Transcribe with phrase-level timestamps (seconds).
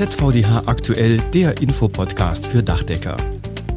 [0.00, 3.18] ZVDH aktuell, der Infopodcast für Dachdecker.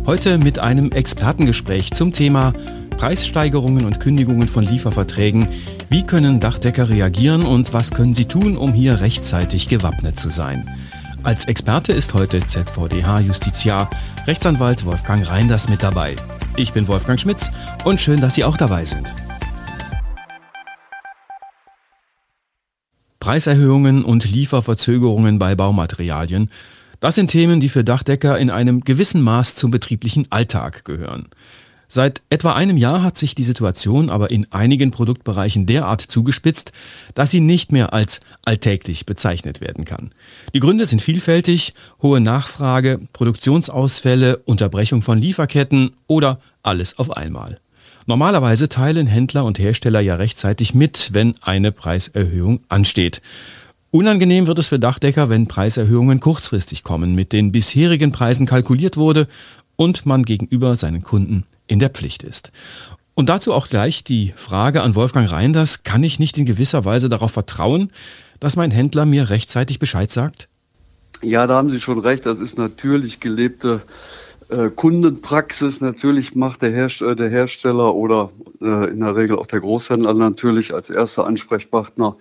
[0.05, 2.53] Heute mit einem Expertengespräch zum Thema
[2.95, 5.49] Preissteigerungen und Kündigungen von Lieferverträgen.
[5.89, 10.65] Wie können Dachdecker reagieren und was können sie tun, um hier rechtzeitig gewappnet zu sein?
[11.23, 13.89] Als Experte ist heute ZVDH-Justiziar
[14.25, 16.15] Rechtsanwalt Wolfgang Reinders mit dabei.
[16.55, 17.51] Ich bin Wolfgang Schmitz
[17.83, 19.11] und schön, dass Sie auch dabei sind.
[23.23, 26.51] Preiserhöhungen und Lieferverzögerungen bei Baumaterialien,
[26.99, 31.29] das sind Themen, die für Dachdecker in einem gewissen Maß zum betrieblichen Alltag gehören.
[31.87, 36.73] Seit etwa einem Jahr hat sich die Situation aber in einigen Produktbereichen derart zugespitzt,
[37.15, 40.11] dass sie nicht mehr als alltäglich bezeichnet werden kann.
[40.53, 41.71] Die Gründe sind vielfältig,
[42.01, 47.57] hohe Nachfrage, Produktionsausfälle, Unterbrechung von Lieferketten oder alles auf einmal.
[48.05, 53.21] Normalerweise teilen Händler und Hersteller ja rechtzeitig mit, wenn eine Preiserhöhung ansteht.
[53.91, 59.27] Unangenehm wird es für Dachdecker, wenn Preiserhöhungen kurzfristig kommen, mit den bisherigen Preisen kalkuliert wurde
[59.75, 62.51] und man gegenüber seinen Kunden in der Pflicht ist.
[63.15, 67.09] Und dazu auch gleich die Frage an Wolfgang Reinders, kann ich nicht in gewisser Weise
[67.09, 67.91] darauf vertrauen,
[68.39, 70.47] dass mein Händler mir rechtzeitig Bescheid sagt?
[71.21, 73.81] Ja, da haben Sie schon recht, das ist natürlich gelebte
[74.49, 75.81] äh, Kundenpraxis.
[75.81, 80.73] Natürlich macht der, Herst der Hersteller oder äh, in der Regel auch der Großhändler natürlich
[80.73, 82.17] als erster Ansprechpartner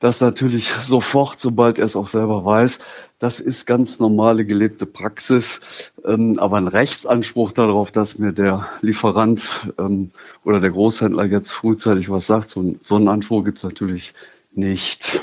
[0.00, 2.80] das natürlich sofort, sobald er es auch selber weiß.
[3.18, 5.60] Das ist ganz normale gelebte Praxis.
[6.04, 10.10] Ähm, aber ein Rechtsanspruch darauf, dass mir der Lieferant ähm,
[10.44, 14.14] oder der Großhändler jetzt frühzeitig was sagt, so, so einen Anspruch gibt es natürlich
[14.52, 15.20] nicht.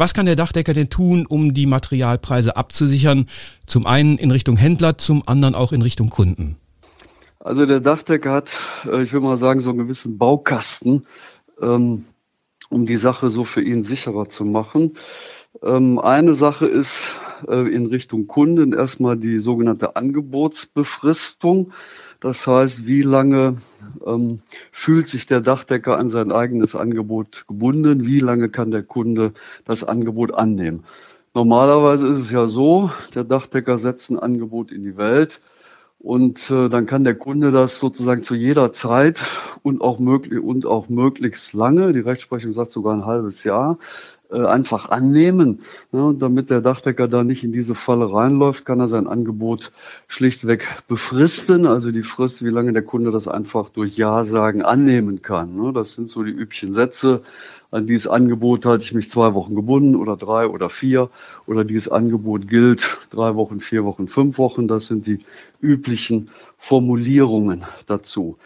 [0.00, 3.26] Was kann der Dachdecker denn tun, um die Materialpreise abzusichern?
[3.66, 6.56] Zum einen in Richtung Händler, zum anderen auch in Richtung Kunden.
[7.38, 8.50] Also der Dachdecker hat,
[8.86, 11.06] äh, ich will mal sagen, so einen gewissen Baukasten.
[11.60, 12.06] Ähm,
[12.70, 14.96] um die Sache so für ihn sicherer zu machen.
[15.62, 17.12] Ähm, eine Sache ist
[17.46, 21.72] äh, in Richtung Kunden erstmal die sogenannte Angebotsbefristung.
[22.20, 23.56] Das heißt, wie lange
[24.06, 24.40] ähm,
[24.72, 28.06] fühlt sich der Dachdecker an sein eigenes Angebot gebunden?
[28.06, 29.32] Wie lange kann der Kunde
[29.64, 30.84] das Angebot annehmen?
[31.32, 35.40] Normalerweise ist es ja so, der Dachdecker setzt ein Angebot in die Welt
[35.98, 39.24] und äh, dann kann der Kunde das sozusagen zu jeder Zeit
[39.62, 43.78] und auch möglich und auch möglichst lange, die Rechtsprechung sagt sogar ein halbes Jahr,
[44.32, 45.60] äh, einfach annehmen.
[45.90, 49.72] Und damit der Dachdecker da nicht in diese Falle reinläuft, kann er sein Angebot
[50.08, 55.22] schlichtweg befristen, also die Frist, wie lange der Kunde das einfach durch Ja sagen annehmen
[55.22, 55.56] kann.
[55.56, 55.72] Ne?
[55.72, 57.22] Das sind so die üblichen Sätze
[57.70, 61.08] an dieses Angebot halte ich mich zwei Wochen gebunden oder drei oder vier
[61.46, 64.66] oder dieses Angebot gilt drei Wochen, vier Wochen, fünf Wochen.
[64.66, 65.20] Das sind die
[65.60, 68.38] üblichen Formulierungen dazu.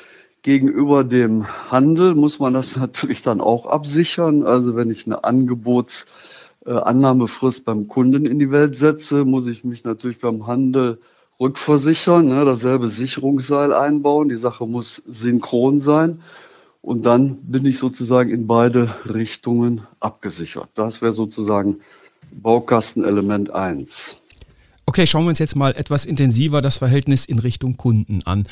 [0.45, 4.45] Gegenüber dem Handel muss man das natürlich dann auch absichern.
[4.45, 10.21] Also wenn ich eine Angebotsannahmefrist beim Kunden in die Welt setze, muss ich mich natürlich
[10.21, 11.01] beim Handel
[11.41, 14.29] rückversichern, ne, dasselbe Sicherungsseil einbauen.
[14.29, 16.21] Die Sache muss synchron sein.
[16.83, 20.69] Und dann bin ich sozusagen in beide Richtungen abgesichert.
[20.75, 21.79] Das wäre sozusagen
[22.31, 24.17] Baukastenelement 1.
[24.85, 28.47] Okay, schauen wir uns jetzt mal etwas intensiver das Verhältnis in Richtung Kunden an.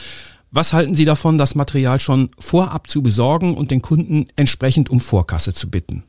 [0.53, 5.01] Was halten Sie davon, das Material schon vorab zu besorgen und den Kunden entsprechend um
[5.01, 6.05] Vorkasse zu bitten?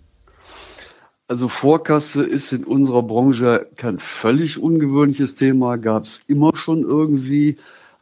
[1.29, 7.57] Also Vorkasse ist in unserer Branche kein völlig ungewöhnliches Thema, gab es immer schon irgendwie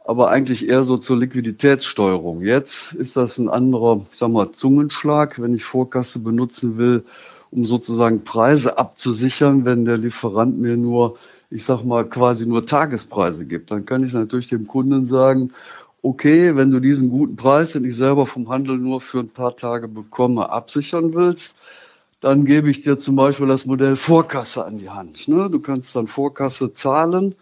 [0.05, 2.41] aber eigentlich eher so zur Liquiditätssteuerung.
[2.41, 7.03] Jetzt ist das ein anderer, ich sag mal, Zungenschlag, wenn ich Vorkasse benutzen will,
[7.51, 11.17] um sozusagen Preise abzusichern, wenn der Lieferant mir nur,
[11.49, 13.71] ich sag mal, quasi nur Tagespreise gibt.
[13.71, 15.51] Dann kann ich natürlich dem Kunden sagen,
[16.01, 19.55] okay, wenn du diesen guten Preis, den ich selber vom Handel nur für ein paar
[19.55, 21.55] Tage bekomme, absichern willst,
[22.21, 25.27] dann gebe ich dir zum Beispiel das Modell Vorkasse an die Hand.
[25.27, 25.49] Ne?
[25.49, 27.35] Du kannst dann Vorkasse zahlen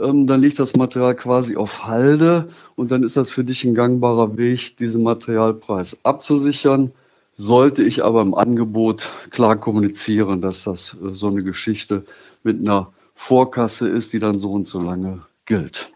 [0.00, 3.74] ähm, dann liegt das Material quasi auf Halde und dann ist das für dich ein
[3.74, 6.92] gangbarer Weg, diesen Materialpreis abzusichern.
[7.36, 12.04] Sollte ich aber im Angebot klar kommunizieren, dass das äh, so eine Geschichte
[12.42, 15.90] mit einer Vorkasse ist, die dann so und so lange gilt.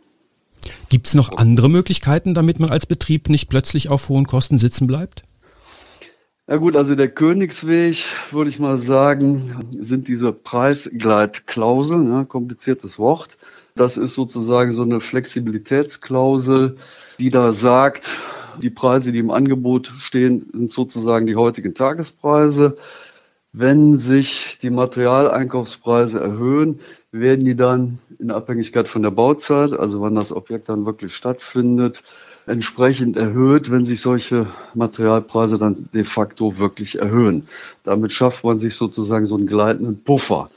[0.88, 4.87] Gibt es noch andere Möglichkeiten, damit man als Betrieb nicht plötzlich auf hohen Kosten sitzen
[4.87, 5.22] bleibt?
[6.50, 13.37] Ja gut, also der Königsweg, würde ich mal sagen, sind diese Preisgleitklauseln, ja, kompliziertes Wort.
[13.75, 16.78] Das ist sozusagen so eine Flexibilitätsklausel,
[17.19, 18.16] die da sagt,
[18.62, 22.78] die Preise, die im Angebot stehen, sind sozusagen die heutigen Tagespreise.
[23.52, 26.81] Wenn sich die Materialeinkaufspreise erhöhen,
[27.12, 32.02] werden die dann in Abhängigkeit von der Bauzeit, also wann das Objekt dann wirklich stattfindet,
[32.46, 37.46] entsprechend erhöht, wenn sich solche Materialpreise dann de facto wirklich erhöhen.
[37.84, 40.50] Damit schafft man sich sozusagen so einen gleitenden Puffer.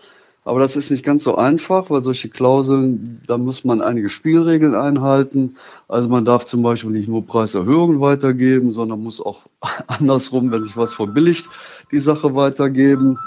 [0.43, 4.73] Aber das ist nicht ganz so einfach, weil solche Klauseln, da muss man einige Spielregeln
[4.73, 5.55] einhalten.
[5.87, 9.41] Also man darf zum Beispiel nicht nur Preiserhöhungen weitergeben, sondern muss auch
[9.87, 11.47] andersrum, wenn sich was verbilligt,
[11.91, 13.19] die Sache weitergeben.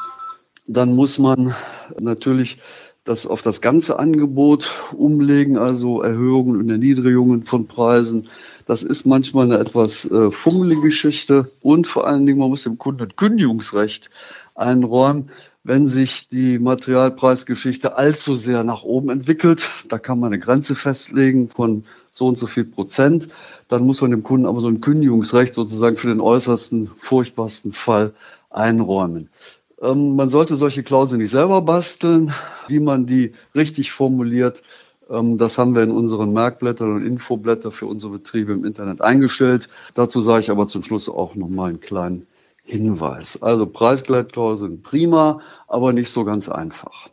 [0.67, 1.55] Dann muss man
[2.01, 2.59] natürlich
[3.05, 8.29] das auf das ganze Angebot umlegen, also Erhöhungen und Erniedrigungen von Preisen.
[8.67, 12.79] Das ist manchmal eine etwas äh, fummelige Geschichte und vor allen Dingen, man muss dem
[12.79, 14.09] Kunden ein Kündigungsrecht
[14.55, 15.31] einräumen,
[15.65, 19.69] wenn sich die Materialpreisgeschichte allzu sehr nach oben entwickelt.
[19.89, 23.29] Da kann man eine Grenze festlegen von so und so viel Prozent.
[23.69, 28.15] Dann muss man dem Kunden aber so ein Kündigungsrecht sozusagen für den äußersten, furchtbarsten Fall
[28.51, 29.29] einräumen.
[29.85, 32.33] Ähm, man sollte solche Klauseln nicht selber basteln.
[32.69, 34.63] Wie man die richtig formuliert,
[35.11, 39.69] ähm, das haben wir in unseren Merkblättern und Infoblättern für unsere Betriebe im Internet eingestellt.
[39.95, 42.27] Dazu sage ich aber zum Schluss auch noch mal einen kleinen
[42.63, 43.43] Hinweis.
[43.43, 47.09] Also Preisgleitklauseln prima, aber nicht so ganz einfach.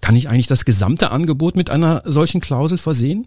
[0.00, 3.26] Kann ich eigentlich das gesamte Angebot mit einer solchen Klausel versehen?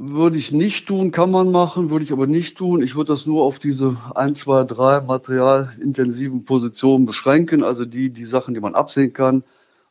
[0.00, 2.84] Würde ich nicht tun, kann man machen, würde ich aber nicht tun.
[2.84, 8.24] Ich würde das nur auf diese ein, zwei, drei materialintensiven Positionen beschränken, also die, die
[8.24, 9.42] Sachen, die man absehen kann.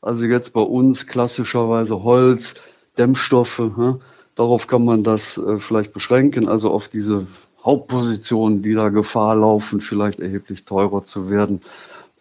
[0.02, 2.56] Also jetzt bei uns klassischerweise Holz,
[2.98, 4.00] Dämmstoffe, hm?
[4.36, 7.28] darauf kann man das äh, vielleicht beschränken, also auf diese
[7.62, 11.62] Hauptpositionen, die da Gefahr laufen, vielleicht erheblich teurer zu werden.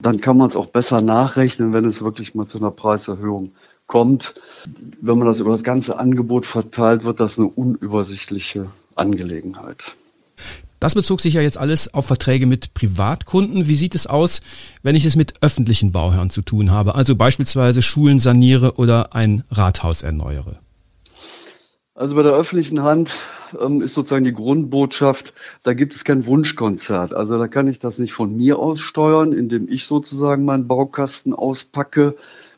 [0.00, 3.52] Dann kann man es auch besser nachrechnen, wenn es wirklich mal zu einer Preiserhöhung
[3.86, 4.34] kommt.
[5.00, 9.94] Wenn man das über das ganze Angebot verteilt, wird das eine unübersichtliche Angelegenheit.
[10.78, 13.66] Das bezog sich ja jetzt alles auf Verträge mit Privatkunden.
[13.66, 14.42] Wie sieht es aus,
[14.82, 19.44] wenn ich es mit öffentlichen Bauherren zu tun habe, also beispielsweise Schulen saniere oder ein
[19.50, 20.58] Rathaus erneuere?
[21.94, 23.16] Also bei der öffentlichen Hand
[23.58, 27.14] ähm, ist sozusagen die Grundbotschaft, da gibt es kein Wunschkonzert.
[27.14, 31.32] Also da kann ich das nicht von mir aus steuern, indem ich sozusagen meinen Baukasten
[31.32, 32.16] auspacke,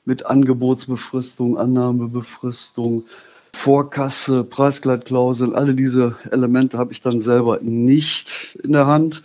[0.08, 3.04] mit Angebotsbefristung, Annahmebefristung,
[3.52, 9.22] Vorkasse, Preisgleitklausel, alle diese Elemente habe ich dann selber nicht in der Hand.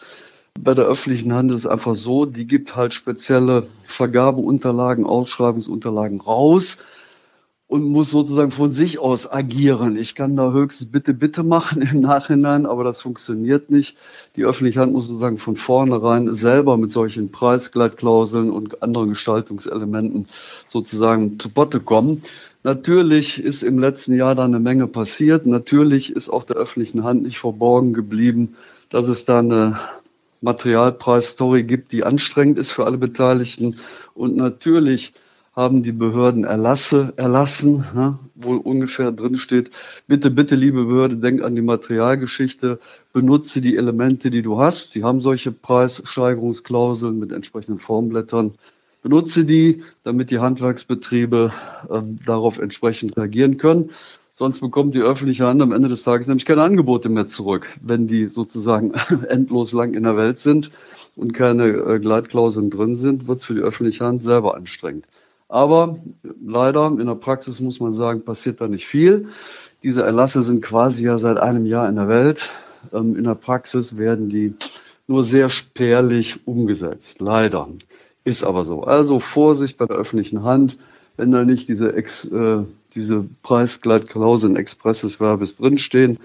[0.59, 6.77] Bei der öffentlichen Hand ist es einfach so, die gibt halt spezielle Vergabeunterlagen, Ausschreibungsunterlagen raus
[7.73, 9.97] und muss sozusagen von sich aus agieren.
[9.97, 13.97] Ich kann da höchstens bitte, bitte machen im Nachhinein, aber das funktioniert nicht.
[14.35, 20.27] Die öffentliche Hand muss sozusagen von vornherein selber mit solchen Preisgleitklauseln und anderen Gestaltungselementen
[20.67, 22.21] sozusagen zu Botte kommen.
[22.61, 25.47] Natürlich ist im letzten Jahr da eine Menge passiert.
[25.47, 28.55] Natürlich ist auch der öffentlichen Hand nicht verborgen geblieben,
[28.91, 29.79] dass es da eine
[30.41, 33.79] Materialpreisstory gibt, die anstrengend ist für alle Beteiligten.
[34.13, 35.11] Und natürlich
[35.55, 39.69] haben die Behörden Erlasse erlassen, ne, wo ungefähr drin steht,
[40.07, 42.79] bitte, bitte, liebe Behörde, denk an die Materialgeschichte,
[43.13, 44.95] benutze die Elemente, die du hast.
[44.95, 48.55] Die haben solche Preissteigerungsklauseln mit entsprechenden Formblättern.
[49.03, 51.51] Benutze die, damit die Handwerksbetriebe
[51.89, 53.91] äh, darauf entsprechend reagieren können.
[54.35, 58.07] Sonst bekommt die öffentliche Hand am Ende des Tages nämlich keine Angebote mehr zurück, wenn
[58.07, 58.93] die sozusagen
[59.29, 60.71] endlos lang in der Welt sind
[61.15, 65.05] und keine äh, Gleitklauseln drin sind, wird es für die öffentliche Hand selber anstrengend.
[65.53, 65.99] Aber
[66.43, 69.27] leider, in der Praxis muss man sagen, passiert da nicht viel.
[69.83, 72.49] Diese Erlasse sind quasi ja seit einem Jahr in der Welt.
[72.91, 74.55] Ähm, in der Praxis werden die
[75.05, 77.21] nur sehr spärlich umgesetzt.
[77.21, 77.67] Leider.
[78.23, 78.81] Ist aber so.
[78.81, 80.79] Also Vorsicht bei der öffentlichen Hand,
[81.17, 82.63] wenn da nicht diese, Ex, äh,
[82.95, 86.17] diese Preisgleitklauseln expresses Verbes drinstehen,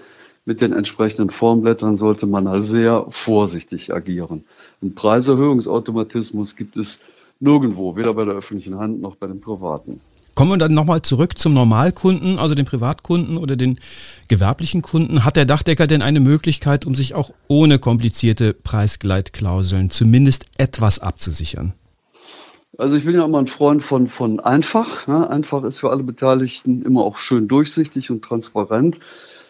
[0.45, 4.45] mit den entsprechenden Formblättern sollte man da sehr vorsichtig agieren.
[4.81, 6.99] Ein Preiserhöhungsautomatismus gibt es
[7.39, 10.01] Nirgendwo, weder bei der öffentlichen Hand noch bei den privaten.
[10.35, 13.79] Kommen wir dann nochmal zurück zum Normalkunden, also den Privatkunden oder den
[14.29, 15.25] gewerblichen Kunden.
[15.25, 21.73] Hat der Dachdecker denn eine Möglichkeit, um sich auch ohne komplizierte Preisgleitklauseln zumindest etwas abzusichern?
[22.77, 25.07] Also ich bin ja immer ein Freund von, von einfach.
[25.07, 25.29] Ne?
[25.29, 29.01] Einfach ist für alle Beteiligten immer auch schön durchsichtig und transparent.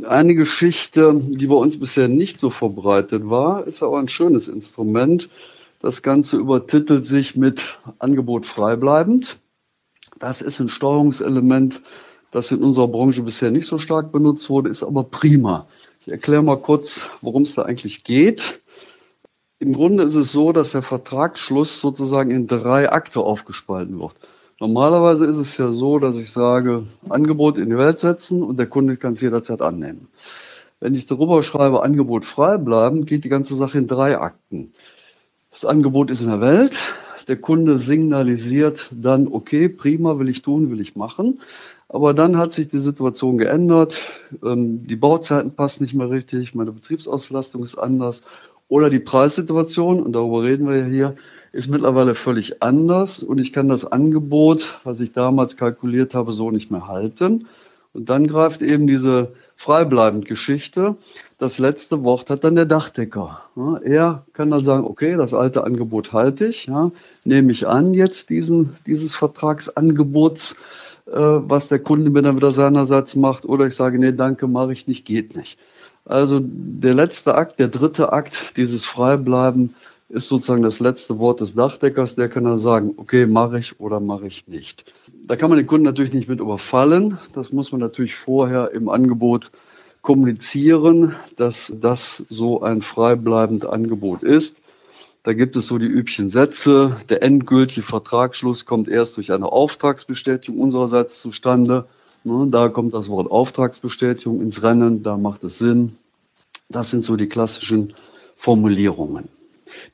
[0.07, 5.29] Eine Geschichte, die bei uns bisher nicht so verbreitet war, ist aber ein schönes Instrument.
[5.79, 9.39] Das Ganze übertitelt sich mit Angebot freibleibend.
[10.19, 11.81] Das ist ein Steuerungselement,
[12.31, 15.67] das in unserer Branche bisher nicht so stark benutzt wurde, ist aber prima.
[16.01, 18.59] Ich erkläre mal kurz, worum es da eigentlich geht.
[19.59, 24.15] Im Grunde ist es so, dass der Vertragsschluss sozusagen in drei Akte aufgespalten wird.
[24.59, 28.67] Normalerweise ist es ja so, dass ich sage, Angebot in die Welt setzen und der
[28.67, 30.09] Kunde kann es jederzeit annehmen.
[30.81, 34.73] Wenn ich darüber schreibe, Angebot frei bleiben, geht die ganze Sache in drei Akten.
[35.51, 36.77] Das Angebot ist in der Welt.
[37.27, 41.41] Der Kunde signalisiert dann, okay, prima, will ich tun, will ich machen.
[41.87, 43.99] Aber dann hat sich die Situation geändert.
[44.43, 48.23] Ähm, die Bauzeiten passen nicht mehr richtig, meine Betriebsauslastung ist anders.
[48.67, 51.15] Oder die Preissituation, und darüber reden wir ja hier,
[51.51, 56.51] ist mittlerweile völlig anders und ich kann das Angebot, was ich damals kalkuliert habe, so
[56.51, 57.47] nicht mehr halten.
[57.93, 60.95] Und dann greift eben diese freibleibend Geschichte.
[61.37, 63.41] Das letzte Wort hat dann der Dachdecker.
[63.83, 66.91] Er kann dann sagen, okay, das alte Angebot halte ich, ja,
[67.25, 70.55] nehme ich an jetzt diesen, dieses Vertragsangebots,
[71.07, 74.71] äh, was der Kunde mir dann wieder seinerseits macht, oder ich sage, nee, danke, mache
[74.71, 75.59] ich nicht, geht nicht.
[76.05, 79.75] Also der letzte Akt, der dritte Akt, dieses Freibleiben,
[80.09, 82.15] ist sozusagen das letzte Wort des Dachdeckers.
[82.15, 84.91] Der kann dann sagen, okay, mache ich oder mache ich nicht.
[85.25, 87.19] Da kann man den Kunden natürlich nicht mit überfallen.
[87.33, 89.51] Das muss man natürlich vorher im Angebot
[90.01, 94.57] kommunizieren, dass das so ein freibleibendes Angebot ist.
[95.23, 96.97] Da gibt es so die üblichen Sätze.
[97.09, 101.85] Der endgültige Vertragsschluss kommt erst durch eine Auftragsbestätigung unsererseits zustande.
[102.23, 105.97] Ne, da kommt das Wort Auftragsbestätigung ins Rennen, da macht es Sinn.
[106.69, 107.93] Das sind so die klassischen
[108.37, 109.29] Formulierungen.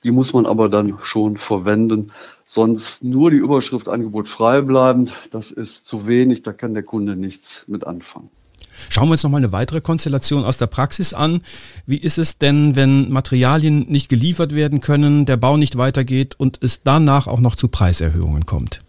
[0.04, 2.12] Die muss man aber dann schon verwenden.
[2.46, 7.16] Sonst nur die Überschrift Angebot frei bleibend, das ist zu wenig, da kann der Kunde
[7.16, 8.30] nichts mit anfangen.
[8.90, 11.42] Schauen wir uns noch mal eine weitere Konstellation aus der Praxis an.
[11.86, 16.60] Wie ist es denn, wenn Materialien nicht geliefert werden können, der Bau nicht weitergeht und
[16.62, 18.80] es danach auch noch zu Preiserhöhungen kommt?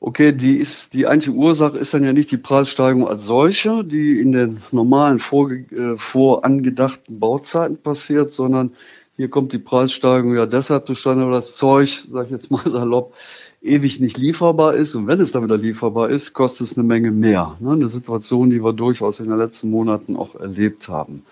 [0.00, 4.20] Okay, die ist, die eigentliche Ursache ist dann ja nicht die Preissteigerung als solche, die
[4.20, 8.70] in den normalen vorge, äh, vorangedachten Bauzeiten passiert, sondern
[9.18, 13.14] hier kommt die Preissteigerung ja deshalb zustande, weil das Zeug, sag ich jetzt mal salopp,
[13.60, 14.94] ewig nicht lieferbar ist.
[14.94, 17.56] Und wenn es dann wieder lieferbar ist, kostet es eine Menge mehr.
[17.58, 17.72] Ne?
[17.72, 21.24] Eine Situation, die wir durchaus in den letzten Monaten auch erlebt haben.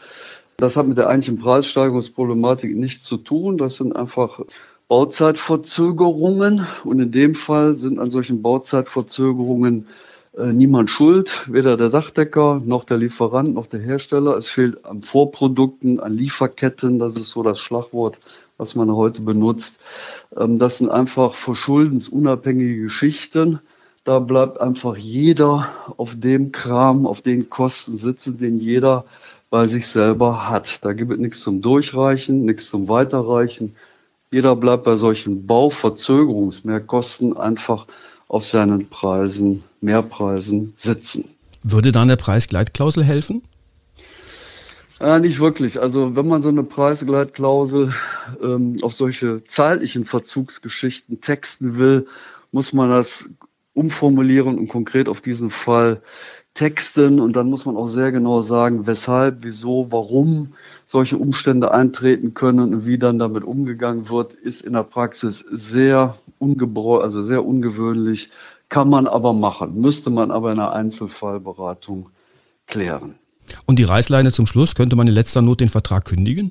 [0.57, 3.57] Das hat mit der eigentlichen Preissteigerungsproblematik nichts zu tun.
[3.57, 4.41] Das sind einfach
[4.89, 6.67] Bauzeitverzögerungen.
[6.83, 9.87] Und in dem Fall sind an solchen Bauzeitverzögerungen
[10.45, 14.37] niemand schuld, weder der Dachdecker noch der Lieferant noch der Hersteller.
[14.37, 18.19] Es fehlt an Vorprodukten, an Lieferketten, das ist so das Schlagwort,
[18.59, 19.79] was man heute benutzt.
[20.37, 23.61] Ähm, das sind einfach verschuldensunabhängige Geschichten.
[24.05, 29.05] Da bleibt einfach jeder auf dem Kram, auf den Kosten sitzen, den jeder
[29.49, 30.85] bei sich selber hat.
[30.85, 33.75] Da gibt es nichts zum Durchreichen, nichts zum Weiterreichen.
[34.31, 37.87] Jeder bleibt bei solchen Bauverzögerungsmehrkosten einfach
[38.29, 41.25] auf seinen Preisen, Mehrpreisen sitzen.
[41.63, 43.43] Würde dann der Preisgleitklausel helfen?
[45.01, 45.81] Ja, nicht wirklich.
[45.81, 47.93] Also wenn man so eine Preisgleitklausel
[48.43, 52.07] ähm, auf solche zeitlichen Verzugsgeschichten texten will,
[52.51, 53.29] muss man das
[53.77, 56.01] umformulieren und konkret auf diesen Fall
[56.55, 57.21] texten.
[57.21, 60.55] Und dann muss man auch sehr genau sagen, weshalb, wieso, warum
[60.87, 66.17] solche Umstände eintreten können und wie dann damit umgegangen wird, ist in der Praxis sehr
[66.39, 68.31] ungebräu, also sehr ungewöhnlich,
[68.69, 72.09] kann man aber machen, müsste man aber in einer Einzelfallberatung
[72.67, 73.15] klären.
[73.67, 76.51] Und die Reißleine zum Schluss, könnte man in letzter Not den Vertrag kündigen?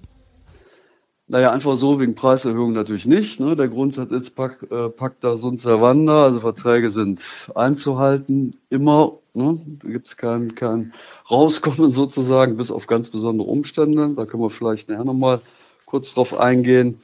[1.27, 3.39] Naja, einfach so wegen Preiserhöhung natürlich nicht.
[3.39, 3.55] Ne?
[3.55, 7.23] Der Grundsatz ist Pack, äh, Pacta sunt servanda, also Verträge sind
[7.55, 9.17] einzuhalten, immer.
[9.33, 9.59] Ne?
[9.81, 10.93] Da gibt es kein, kein
[11.29, 14.13] Rauskommen sozusagen, bis auf ganz besondere Umstände.
[14.15, 15.41] Da können wir vielleicht nachher nochmal
[15.87, 16.99] kurz drauf eingehen.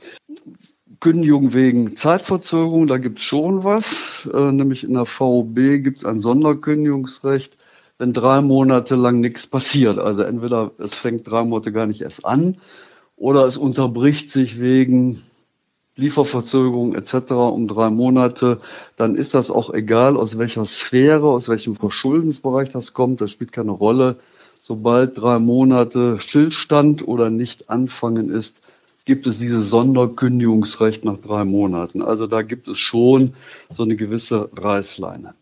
[0.99, 6.05] Kündigung wegen Zeitverzögerung, da gibt es schon was, äh, nämlich in der VOB gibt es
[6.05, 7.57] ein Sonderkündigungsrecht,
[7.97, 9.97] wenn drei Monate lang nichts passiert.
[9.97, 12.57] Also entweder es fängt drei Monate gar nicht erst an
[13.21, 15.21] oder es unterbricht sich wegen
[15.95, 17.33] Lieferverzögerung etc.
[17.33, 18.59] um drei Monate,
[18.97, 23.51] dann ist das auch egal, aus welcher Sphäre, aus welchem Verschuldensbereich das kommt, das spielt
[23.51, 24.17] keine Rolle.
[24.59, 28.55] Sobald drei Monate Stillstand oder nicht anfangen ist,
[29.05, 32.01] gibt es dieses Sonderkündigungsrecht nach drei Monaten.
[32.01, 33.35] Also da gibt es schon
[33.69, 35.35] so eine gewisse Reißleine.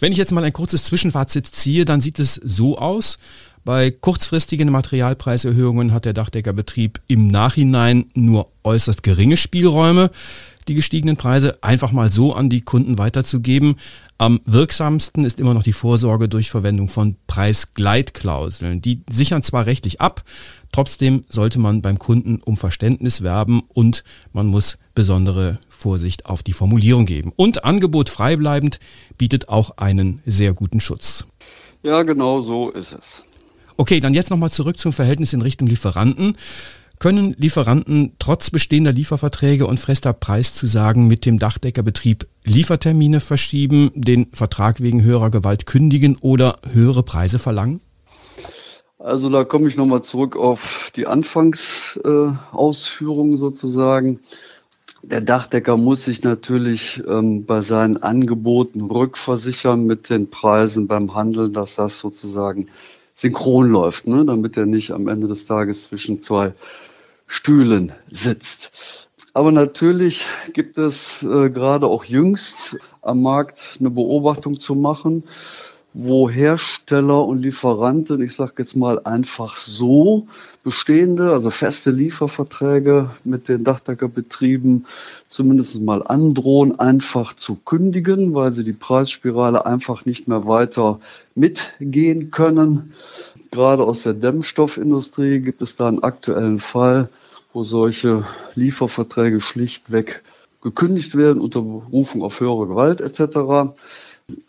[0.00, 3.18] Wenn ich jetzt mal ein kurzes Zwischenfazit ziehe, dann sieht es so aus.
[3.66, 10.12] Bei kurzfristigen Materialpreiserhöhungen hat der Dachdeckerbetrieb im Nachhinein nur äußerst geringe Spielräume,
[10.68, 13.74] die gestiegenen Preise einfach mal so an die Kunden weiterzugeben.
[14.18, 18.82] Am wirksamsten ist immer noch die Vorsorge durch Verwendung von Preisgleitklauseln.
[18.82, 20.22] Die sichern zwar rechtlich ab,
[20.70, 26.52] trotzdem sollte man beim Kunden um Verständnis werben und man muss besondere Vorsicht auf die
[26.52, 27.32] Formulierung geben.
[27.34, 28.78] Und Angebot freibleibend
[29.18, 31.26] bietet auch einen sehr guten Schutz.
[31.82, 33.25] Ja, genau so ist es.
[33.76, 36.36] Okay, dann jetzt nochmal zurück zum Verhältnis in Richtung Lieferanten.
[36.98, 44.80] Können Lieferanten trotz bestehender Lieferverträge und fester Preiszusagen mit dem Dachdeckerbetrieb Liefertermine verschieben, den Vertrag
[44.80, 47.82] wegen höherer Gewalt kündigen oder höhere Preise verlangen?
[48.98, 54.20] Also da komme ich nochmal zurück auf die Anfangsausführungen sozusagen.
[55.02, 61.52] Der Dachdecker muss sich natürlich ähm, bei seinen Angeboten rückversichern mit den Preisen beim Handeln,
[61.52, 62.68] dass das sozusagen
[63.16, 64.24] synchron läuft, ne?
[64.24, 66.52] damit er nicht am Ende des Tages zwischen zwei
[67.26, 68.70] Stühlen sitzt.
[69.32, 75.24] Aber natürlich gibt es äh, gerade auch jüngst am Markt eine Beobachtung zu machen,
[75.98, 80.28] wo Hersteller und Lieferanten, ich sage jetzt mal einfach so,
[80.62, 84.84] bestehende, also feste Lieferverträge mit den Dachdeckerbetrieben
[85.30, 91.00] zumindest mal androhen, einfach zu kündigen, weil sie die Preisspirale einfach nicht mehr weiter
[91.34, 92.92] mitgehen können.
[93.50, 97.08] Gerade aus der Dämmstoffindustrie gibt es da einen aktuellen Fall,
[97.54, 100.22] wo solche Lieferverträge schlichtweg
[100.60, 103.72] gekündigt werden unter Berufung auf höhere Gewalt etc.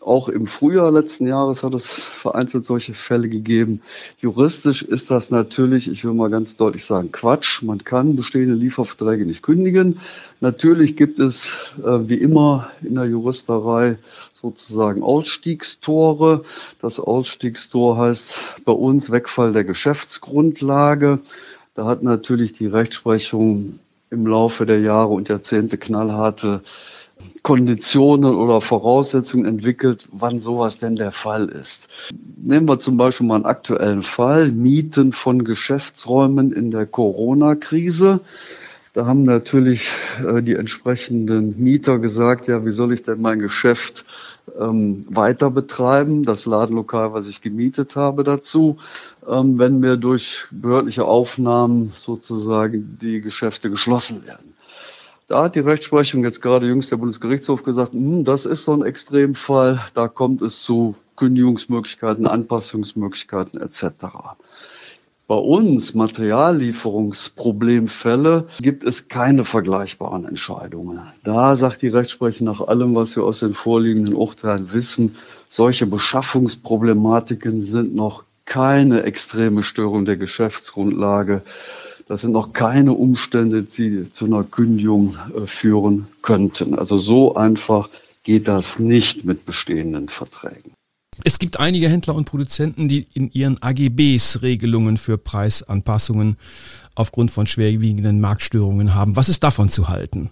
[0.00, 3.80] Auch im Frühjahr letzten Jahres hat es vereinzelt solche Fälle gegeben.
[4.18, 7.62] Juristisch ist das natürlich, ich will mal ganz deutlich sagen, Quatsch.
[7.62, 10.00] Man kann bestehende Lieferverträge nicht kündigen.
[10.40, 13.98] Natürlich gibt es, äh, wie immer in der Juristerei,
[14.34, 16.42] sozusagen Ausstiegstore.
[16.80, 21.20] Das Ausstiegstor heißt bei uns Wegfall der Geschäftsgrundlage.
[21.76, 23.78] Da hat natürlich die Rechtsprechung
[24.10, 26.62] im Laufe der Jahre und Jahrzehnte knallharte
[27.42, 31.88] Konditionen oder Voraussetzungen entwickelt, wann sowas denn der Fall ist.
[32.36, 38.20] Nehmen wir zum Beispiel mal einen aktuellen Fall, Mieten von Geschäftsräumen in der Corona-Krise.
[38.94, 39.90] Da haben natürlich
[40.26, 44.04] äh, die entsprechenden Mieter gesagt, ja, wie soll ich denn mein Geschäft
[44.58, 48.78] ähm, weiter betreiben, das Ladenlokal, was ich gemietet habe dazu,
[49.28, 54.47] ähm, wenn mir durch behördliche Aufnahmen sozusagen die Geschäfte geschlossen werden.
[55.28, 58.82] Da hat die Rechtsprechung jetzt gerade jüngst der Bundesgerichtshof gesagt, hm, das ist so ein
[58.82, 64.06] Extremfall, da kommt es zu Kündigungsmöglichkeiten, Anpassungsmöglichkeiten etc.
[65.26, 71.02] Bei uns Materiallieferungsproblemfälle gibt es keine vergleichbaren Entscheidungen.
[71.24, 75.16] Da sagt die Rechtsprechung nach allem, was wir aus den vorliegenden Urteilen wissen,
[75.50, 81.42] solche Beschaffungsproblematiken sind noch keine extreme Störung der Geschäftsgrundlage
[82.08, 86.74] das sind noch keine Umstände, die zu einer Kündigung äh, führen könnten.
[86.74, 87.90] Also so einfach
[88.24, 90.72] geht das nicht mit bestehenden Verträgen.
[91.24, 96.36] Es gibt einige Händler und Produzenten, die in ihren AGBs Regelungen für Preisanpassungen
[96.94, 99.16] aufgrund von schwerwiegenden Marktstörungen haben.
[99.16, 100.30] Was ist davon zu halten?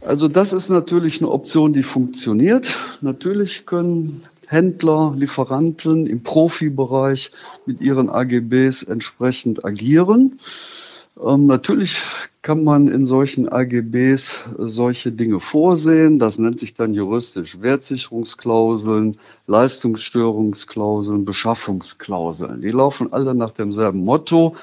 [0.00, 2.78] Also das ist natürlich eine Option, die funktioniert.
[3.00, 7.30] Natürlich können Händler, Lieferanten im Profibereich
[7.66, 10.40] mit ihren AGBs entsprechend agieren.
[11.22, 12.00] Ähm, natürlich
[12.42, 16.18] kann man in solchen AGBs solche Dinge vorsehen.
[16.18, 22.62] Das nennt sich dann juristisch Wertsicherungsklauseln, Leistungsstörungsklauseln, Beschaffungsklauseln.
[22.62, 24.56] Die laufen alle nach demselben Motto.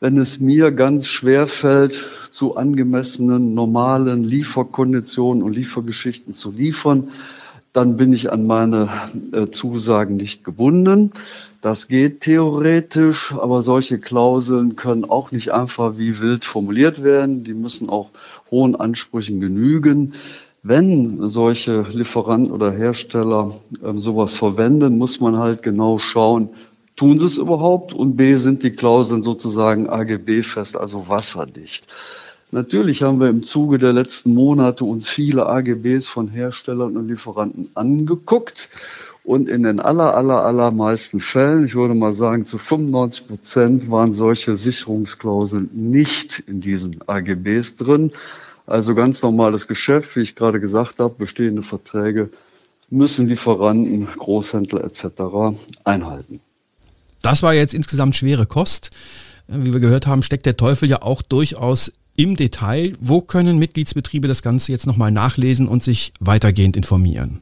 [0.00, 7.10] Wenn es mir ganz schwer fällt, zu angemessenen normalen Lieferkonditionen und Liefergeschichten zu liefern,
[7.74, 8.88] dann bin ich an meine
[9.32, 11.10] äh, Zusagen nicht gebunden.
[11.60, 17.42] Das geht theoretisch, aber solche Klauseln können auch nicht einfach wie wild formuliert werden.
[17.42, 18.10] Die müssen auch
[18.50, 20.14] hohen Ansprüchen genügen.
[20.62, 26.50] Wenn solche Lieferanten oder Hersteller äh, sowas verwenden, muss man halt genau schauen,
[26.94, 27.92] tun sie es überhaupt?
[27.92, 31.88] Und B, sind die Klauseln sozusagen AGB-fest, also wasserdicht?
[32.54, 37.70] Natürlich haben wir im Zuge der letzten Monate uns viele AGBs von Herstellern und Lieferanten
[37.74, 38.68] angeguckt.
[39.24, 44.14] Und in den aller, aller, allermeisten Fällen, ich würde mal sagen zu 95 Prozent, waren
[44.14, 48.12] solche Sicherungsklauseln nicht in diesen AGBs drin.
[48.66, 52.30] Also ganz normales Geschäft, wie ich gerade gesagt habe, bestehende Verträge
[52.88, 55.58] müssen Lieferanten, Großhändler etc.
[55.82, 56.38] einhalten.
[57.20, 58.90] Das war jetzt insgesamt schwere Kost.
[59.48, 62.92] Wie wir gehört haben, steckt der Teufel ja auch durchaus im Detail.
[63.00, 67.40] Wo können Mitgliedsbetriebe das Ganze jetzt nochmal nachlesen und sich weitergehend informieren?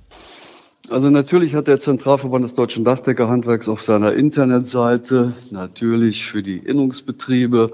[0.88, 7.72] Also natürlich hat der Zentralverband des Deutschen Dachdeckerhandwerks auf seiner Internetseite natürlich für die Innungsbetriebe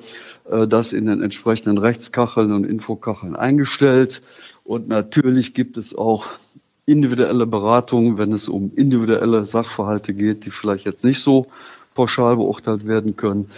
[0.51, 4.23] äh, das in den entsprechenden Rechtskacheln und Infokacheln eingestellt.
[4.65, 6.27] Und natürlich gibt es auch
[6.87, 11.47] individuelle Beratungen, wenn es um individuelle Sachverhalte geht, die vielleicht jetzt nicht so
[11.95, 13.51] pauschal beurteilt werden können.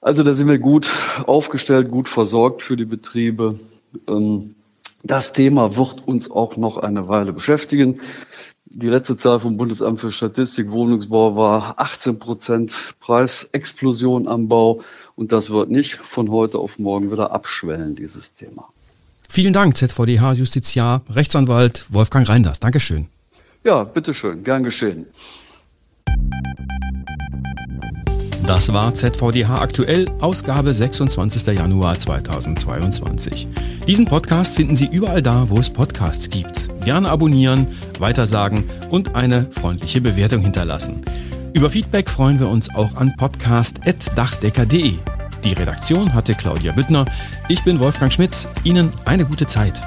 [0.00, 0.88] Also da sind wir gut
[1.26, 3.58] aufgestellt, gut versorgt für die Betriebe.
[4.06, 4.54] Ähm,
[5.02, 8.00] das Thema wird uns auch noch eine Weile beschäftigen.
[8.66, 14.82] Die letzte Zahl vom Bundesamt für Statistik Wohnungsbau war 18 Prozent Preisexplosion am Bau.
[15.16, 18.68] Und das wird nicht von heute auf morgen wieder abschwellen, dieses Thema.
[19.28, 22.60] Vielen Dank, ZVDH-Justiziar, Rechtsanwalt Wolfgang Reinders.
[22.60, 23.08] Dankeschön.
[23.64, 25.06] Ja, bitteschön, gern geschehen.
[28.48, 31.48] Das war ZVDH aktuell, Ausgabe 26.
[31.48, 33.46] Januar 2022.
[33.86, 36.66] Diesen Podcast finden Sie überall da, wo es Podcasts gibt.
[36.82, 37.66] Gerne abonnieren,
[37.98, 41.02] weitersagen und eine freundliche Bewertung hinterlassen.
[41.52, 44.94] Über Feedback freuen wir uns auch an podcast.dachdecker.de.
[45.44, 47.04] Die Redaktion hatte Claudia Büttner.
[47.50, 48.48] Ich bin Wolfgang Schmitz.
[48.64, 49.78] Ihnen eine gute Zeit.